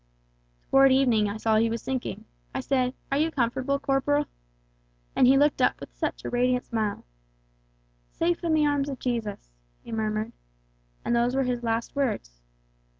Toward 0.71 0.91
evening 0.91 1.29
I 1.29 1.37
saw 1.37 1.57
he 1.57 1.69
was 1.69 1.83
sinking. 1.83 2.25
I 2.55 2.59
said 2.59 2.95
'Are 3.11 3.19
you 3.19 3.29
comfortable, 3.29 3.77
corporal?' 3.77 4.25
and 5.15 5.27
he 5.27 5.37
looked 5.37 5.61
up 5.61 5.79
with 5.79 5.95
such 5.95 6.25
a 6.25 6.29
radiant 6.31 6.65
smile: 6.65 7.05
'Safe 8.09 8.43
in 8.43 8.55
the 8.55 8.65
arms 8.65 8.89
of 8.89 8.97
Jesus,' 8.97 9.51
he 9.83 9.91
murmured, 9.91 10.31
and 11.05 11.15
those 11.15 11.35
were 11.35 11.43
his 11.43 11.61
last 11.61 11.95
words. 11.95 12.41